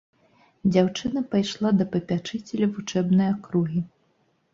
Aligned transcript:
Дзяўчына 0.75 1.21
пайшла 1.33 1.69
да 1.81 1.85
папячыцеля 1.95 2.71
вучэбнай 2.79 3.27
акругі. 3.35 3.83